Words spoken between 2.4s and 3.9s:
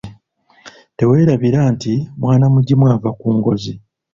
mugimu ava ku ngozi.